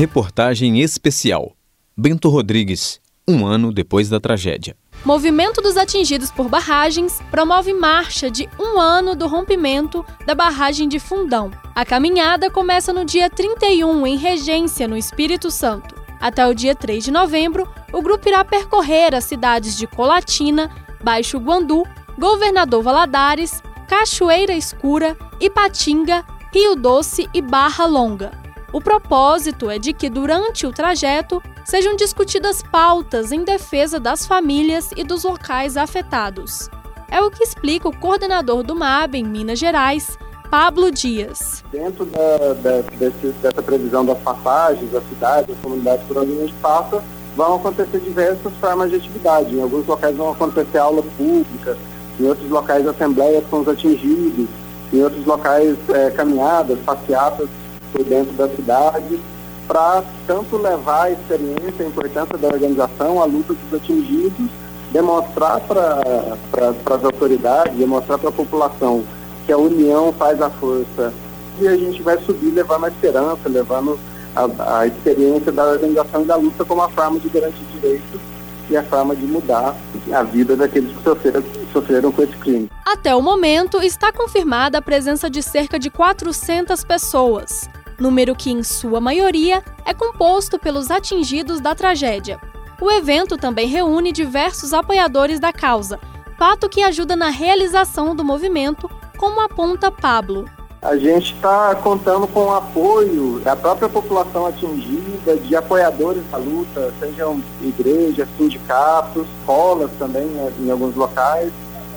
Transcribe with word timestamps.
Reportagem 0.00 0.80
especial. 0.80 1.54
Bento 1.94 2.30
Rodrigues, 2.30 2.98
um 3.28 3.46
ano 3.46 3.70
depois 3.70 4.08
da 4.08 4.18
tragédia. 4.18 4.74
Movimento 5.04 5.60
dos 5.60 5.76
atingidos 5.76 6.30
por 6.30 6.48
barragens 6.48 7.20
promove 7.30 7.74
marcha 7.74 8.30
de 8.30 8.48
um 8.58 8.80
ano 8.80 9.14
do 9.14 9.26
rompimento 9.26 10.02
da 10.24 10.34
barragem 10.34 10.88
de 10.88 10.98
Fundão. 10.98 11.50
A 11.74 11.84
caminhada 11.84 12.50
começa 12.50 12.94
no 12.94 13.04
dia 13.04 13.28
31 13.28 14.06
em 14.06 14.16
Regência, 14.16 14.88
no 14.88 14.96
Espírito 14.96 15.50
Santo. 15.50 15.94
Até 16.18 16.48
o 16.48 16.54
dia 16.54 16.74
3 16.74 17.04
de 17.04 17.10
novembro, 17.10 17.68
o 17.92 18.00
grupo 18.00 18.26
irá 18.26 18.42
percorrer 18.42 19.14
as 19.14 19.24
cidades 19.24 19.76
de 19.76 19.86
Colatina, 19.86 20.74
Baixo 21.04 21.36
Guandu, 21.36 21.84
Governador 22.18 22.82
Valadares, 22.82 23.62
Cachoeira 23.86 24.54
Escura, 24.54 25.14
Ipatinga, 25.38 26.24
Rio 26.54 26.74
Doce 26.74 27.28
e 27.34 27.42
Barra 27.42 27.84
Longa. 27.84 28.40
O 28.72 28.80
propósito 28.80 29.68
é 29.68 29.80
de 29.80 29.92
que, 29.92 30.08
durante 30.08 30.64
o 30.64 30.72
trajeto, 30.72 31.42
sejam 31.64 31.96
discutidas 31.96 32.62
pautas 32.62 33.32
em 33.32 33.42
defesa 33.42 33.98
das 33.98 34.24
famílias 34.24 34.90
e 34.96 35.02
dos 35.02 35.24
locais 35.24 35.76
afetados. 35.76 36.70
É 37.10 37.20
o 37.20 37.30
que 37.32 37.42
explica 37.42 37.88
o 37.88 37.96
coordenador 37.96 38.62
do 38.62 38.76
MAB 38.76 39.16
em 39.16 39.24
Minas 39.24 39.58
Gerais, 39.58 40.16
Pablo 40.48 40.92
Dias. 40.92 41.64
Dentro 41.72 42.04
da, 42.04 42.54
da, 42.62 42.80
desse, 42.96 43.34
dessa 43.42 43.60
previsão 43.60 44.04
das 44.04 44.18
passagens, 44.18 44.92
das 44.92 45.02
cidades, 45.08 45.48
das 45.48 45.58
comunidades 45.58 46.06
por 46.06 46.18
onde 46.18 46.32
a 46.32 46.40
gente 46.42 46.54
passa, 46.62 47.02
vão 47.34 47.56
acontecer 47.56 47.98
diversas 47.98 48.52
formas 48.60 48.90
de 48.90 48.96
atividade. 48.96 49.52
Em 49.52 49.62
alguns 49.62 49.84
locais 49.84 50.16
vão 50.16 50.30
acontecer 50.30 50.78
aulas 50.78 51.06
públicas, 51.16 51.76
em 52.20 52.24
outros 52.24 52.48
locais 52.48 52.86
assembleias 52.86 53.44
com 53.50 53.60
os 53.60 53.68
atingidos, 53.68 54.46
em 54.92 55.02
outros 55.02 55.26
locais 55.26 55.76
é, 55.88 56.10
caminhadas, 56.10 56.78
passeatas 56.80 57.48
por 57.92 58.04
dentro 58.04 58.32
da 58.34 58.48
cidade, 58.48 59.20
para 59.70 60.02
tanto 60.26 60.56
levar 60.56 61.04
a 61.04 61.10
experiência, 61.12 61.84
a 61.84 61.88
importância 61.88 62.36
da 62.36 62.48
organização, 62.48 63.22
a 63.22 63.24
luta 63.24 63.54
dos 63.54 63.80
atingidos, 63.80 64.50
demonstrar 64.90 65.60
para 65.60 66.36
pra, 66.50 66.96
as 66.96 67.04
autoridades, 67.04 67.76
demonstrar 67.76 68.18
para 68.18 68.30
a 68.30 68.32
população 68.32 69.04
que 69.46 69.52
a 69.52 69.56
união 69.56 70.12
faz 70.12 70.42
a 70.42 70.50
força 70.50 71.12
e 71.60 71.68
a 71.68 71.76
gente 71.76 72.02
vai 72.02 72.18
subir 72.18 72.50
levando 72.50 72.86
a 72.86 72.88
esperança, 72.88 73.48
levando 73.48 73.96
a, 74.34 74.80
a 74.80 74.86
experiência 74.88 75.52
da 75.52 75.64
organização 75.64 76.22
e 76.22 76.24
da 76.24 76.34
luta 76.34 76.64
como 76.64 76.82
a 76.82 76.88
forma 76.88 77.20
de 77.20 77.28
garantir 77.28 77.64
direitos 77.72 78.20
e 78.68 78.76
a 78.76 78.82
forma 78.82 79.14
de 79.14 79.24
mudar 79.24 79.76
a 80.12 80.22
vida 80.24 80.56
daqueles 80.56 80.96
que 80.96 81.02
sofreram, 81.02 81.44
sofreram 81.72 82.12
com 82.12 82.22
esse 82.22 82.36
crime. 82.36 82.68
Até 82.84 83.14
o 83.14 83.22
momento, 83.22 83.80
está 83.80 84.12
confirmada 84.12 84.78
a 84.78 84.82
presença 84.82 85.30
de 85.30 85.42
cerca 85.42 85.78
de 85.78 85.90
400 85.90 86.82
pessoas 86.84 87.68
número 88.00 88.34
que, 88.34 88.50
em 88.50 88.62
sua 88.62 89.00
maioria, 89.00 89.62
é 89.84 89.92
composto 89.92 90.58
pelos 90.58 90.90
atingidos 90.90 91.60
da 91.60 91.74
tragédia. 91.74 92.40
O 92.80 92.90
evento 92.90 93.36
também 93.36 93.68
reúne 93.68 94.10
diversos 94.10 94.72
apoiadores 94.72 95.38
da 95.38 95.52
causa, 95.52 96.00
fato 96.38 96.68
que 96.68 96.82
ajuda 96.82 97.14
na 97.14 97.28
realização 97.28 98.16
do 98.16 98.24
movimento, 98.24 98.90
como 99.18 99.40
aponta 99.42 99.90
Pablo. 99.90 100.46
A 100.80 100.96
gente 100.96 101.34
está 101.34 101.74
contando 101.74 102.26
com 102.26 102.46
o 102.46 102.54
apoio 102.54 103.38
da 103.40 103.54
própria 103.54 103.86
população 103.86 104.46
atingida, 104.46 105.36
de 105.36 105.54
apoiadores 105.54 106.22
da 106.30 106.38
luta, 106.38 106.90
sejam 106.98 107.42
igrejas, 107.60 108.26
sindicatos, 108.38 109.26
escolas 109.40 109.90
também 109.98 110.24
né, 110.24 110.50
em 110.58 110.70
alguns 110.70 110.96
locais, 110.96 111.52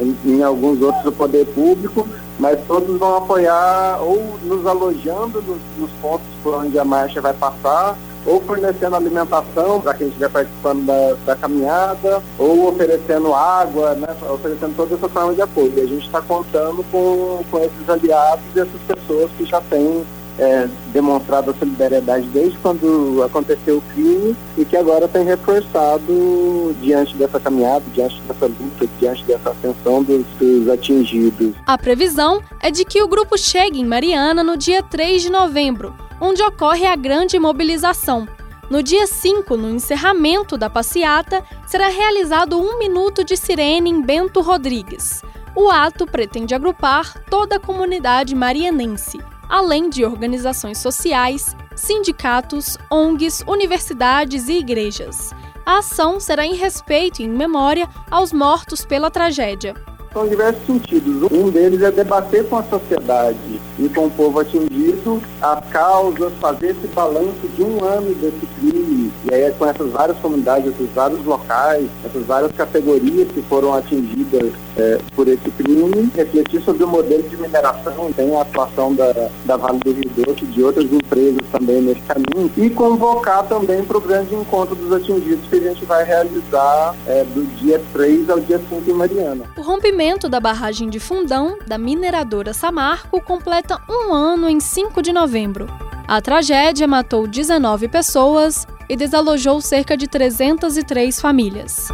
em, 0.00 0.16
em 0.24 0.42
alguns 0.42 0.80
outros 0.80 1.04
do 1.04 1.12
poder 1.12 1.46
público, 1.46 2.06
mas 2.38 2.58
todos 2.66 2.98
vão 2.98 3.16
apoiar 3.16 3.98
ou 4.00 4.38
nos 4.42 4.66
alojando 4.66 5.42
nos, 5.42 5.58
nos 5.78 5.90
pontos 6.02 6.26
por 6.42 6.54
onde 6.54 6.78
a 6.78 6.84
marcha 6.84 7.20
vai 7.20 7.32
passar, 7.32 7.96
ou 8.26 8.40
fornecendo 8.40 8.96
alimentação 8.96 9.80
para 9.80 9.94
quem 9.94 10.08
estiver 10.08 10.28
participando 10.28 10.84
da, 10.84 11.14
da, 11.24 11.36
caminhada, 11.36 12.20
ou 12.38 12.68
oferecendo 12.68 13.32
água, 13.32 13.94
né, 13.94 14.08
oferecendo 14.28 14.74
toda 14.76 14.96
essa 14.96 15.08
forma 15.08 15.32
de 15.32 15.42
apoio. 15.42 15.72
E 15.76 15.80
a 15.80 15.86
gente 15.86 16.06
está 16.06 16.20
contando 16.20 16.84
com, 16.90 17.44
com 17.50 17.58
esses 17.58 17.88
aliados 17.88 18.44
e 18.54 18.60
essas 18.60 18.80
pessoas 18.86 19.30
que 19.38 19.44
já 19.44 19.60
têm 19.60 20.04
é, 20.38 20.68
demonstrado 20.92 21.50
a 21.50 21.54
solidariedade 21.54 22.26
desde 22.28 22.56
quando 22.58 23.22
aconteceu 23.22 23.78
o 23.78 23.82
crime 23.94 24.36
e 24.56 24.64
que 24.64 24.76
agora 24.76 25.08
tem 25.08 25.24
reforçado 25.24 26.74
diante 26.80 27.14
dessa 27.16 27.40
caminhada, 27.40 27.84
diante 27.94 28.20
dessa 28.22 28.46
luta, 28.46 28.88
diante 28.98 29.24
dessa 29.24 29.50
ascensão 29.50 30.02
dos, 30.02 30.24
dos 30.38 30.68
atingidos. 30.68 31.54
A 31.66 31.78
previsão 31.78 32.42
é 32.60 32.70
de 32.70 32.84
que 32.84 33.02
o 33.02 33.08
grupo 33.08 33.38
chegue 33.38 33.80
em 33.80 33.86
Mariana 33.86 34.42
no 34.42 34.56
dia 34.56 34.82
3 34.82 35.22
de 35.22 35.30
novembro, 35.30 35.94
onde 36.20 36.42
ocorre 36.42 36.86
a 36.86 36.96
grande 36.96 37.38
mobilização. 37.38 38.26
No 38.68 38.82
dia 38.82 39.06
5, 39.06 39.56
no 39.56 39.70
encerramento 39.70 40.58
da 40.58 40.68
passeata, 40.68 41.44
será 41.66 41.88
realizado 41.88 42.58
um 42.58 42.78
minuto 42.78 43.22
de 43.22 43.36
sirene 43.36 43.90
em 43.90 44.02
Bento 44.02 44.40
Rodrigues. 44.40 45.22
O 45.54 45.70
ato 45.70 46.04
pretende 46.04 46.52
agrupar 46.52 47.22
toda 47.30 47.56
a 47.56 47.60
comunidade 47.60 48.34
marianense 48.34 49.18
além 49.48 49.88
de 49.88 50.04
organizações 50.04 50.78
sociais, 50.78 51.56
sindicatos, 51.74 52.78
ONGs, 52.90 53.44
universidades 53.46 54.48
e 54.48 54.58
igrejas. 54.58 55.32
A 55.64 55.78
ação 55.78 56.20
será 56.20 56.46
em 56.46 56.54
respeito 56.54 57.20
e 57.20 57.24
em 57.24 57.28
memória 57.28 57.88
aos 58.10 58.32
mortos 58.32 58.84
pela 58.84 59.10
tragédia 59.10 59.74
são 60.16 60.26
diversos 60.26 60.64
sentidos. 60.64 61.30
Um 61.30 61.50
deles 61.50 61.82
é 61.82 61.90
debater 61.90 62.48
com 62.48 62.56
a 62.56 62.62
sociedade 62.62 63.60
e 63.78 63.86
com 63.90 64.06
o 64.06 64.10
povo 64.10 64.40
atingido 64.40 65.20
as 65.42 65.68
causas, 65.68 66.32
fazer 66.40 66.70
esse 66.70 66.86
balanço 66.94 67.46
de 67.54 67.62
um 67.62 67.84
ano 67.84 68.14
desse 68.14 68.46
crime. 68.58 69.12
E 69.26 69.34
aí 69.34 69.42
é 69.42 69.50
com 69.50 69.66
essas 69.66 69.90
várias 69.90 70.16
comunidades, 70.18 70.72
esses 70.72 70.90
vários 70.94 71.22
locais, 71.22 71.86
essas 72.02 72.24
várias 72.24 72.50
categorias 72.52 73.30
que 73.30 73.42
foram 73.42 73.74
atingidas 73.74 74.54
é, 74.76 74.98
por 75.14 75.26
esse 75.28 75.50
crime, 75.50 76.10
refletir 76.14 76.62
sobre 76.62 76.84
o 76.84 76.88
modelo 76.88 77.22
de 77.22 77.36
mineração, 77.36 78.12
tem 78.12 78.34
a 78.36 78.42
atuação 78.42 78.94
da, 78.94 79.12
da 79.44 79.56
Vale 79.56 79.78
do 79.78 79.92
Rio 79.92 80.10
Doce, 80.16 80.44
de 80.46 80.62
outras 80.62 80.84
empresas 80.92 81.42
também 81.50 81.80
nesse 81.82 82.00
caminho, 82.02 82.50
e 82.56 82.70
convocar 82.70 83.46
também 83.46 83.84
para 83.84 83.96
o 83.96 84.00
grande 84.00 84.34
encontro 84.34 84.74
dos 84.74 84.92
atingidos 84.92 85.46
que 85.48 85.56
a 85.56 85.60
gente 85.60 85.84
vai 85.84 86.04
realizar 86.04 86.94
é, 87.06 87.24
do 87.24 87.44
dia 87.56 87.80
3 87.92 88.30
ao 88.30 88.40
dia 88.40 88.58
5 88.58 88.90
em 88.90 88.94
Mariana. 88.94 89.44
O 89.56 89.62
rompimento 89.62 90.28
da 90.28 90.40
barragem 90.40 90.88
de 90.88 91.00
Fundão, 91.00 91.58
da 91.66 91.78
mineradora 91.78 92.52
Samarco, 92.52 93.20
completa 93.20 93.80
um 93.88 94.12
ano 94.12 94.48
em 94.48 94.60
5 94.60 95.00
de 95.02 95.12
novembro. 95.12 95.66
A 96.06 96.20
tragédia 96.20 96.86
matou 96.86 97.26
19 97.26 97.88
pessoas 97.88 98.66
e 98.88 98.96
desalojou 98.96 99.60
cerca 99.60 99.96
de 99.96 100.06
303 100.06 101.20
famílias. 101.20 101.88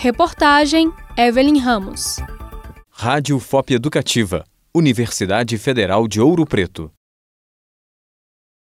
Reportagem 0.00 0.92
Evelyn 1.16 1.58
Ramos. 1.58 2.18
Rádio 2.88 3.40
FOP 3.40 3.74
Educativa, 3.74 4.44
Universidade 4.72 5.58
Federal 5.58 6.06
de 6.06 6.20
Ouro 6.20 6.46
Preto. 6.46 6.88